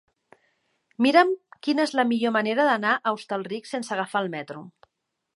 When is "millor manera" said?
2.11-2.65